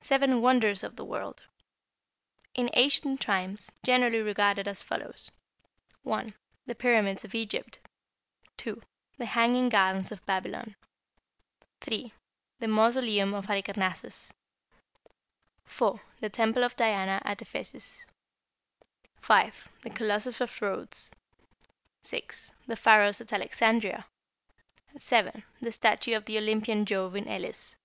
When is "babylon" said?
10.24-10.76